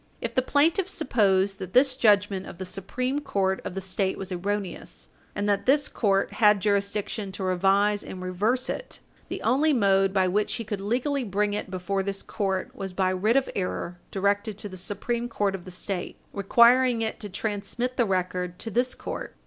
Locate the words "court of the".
3.19-3.81, 15.29-15.69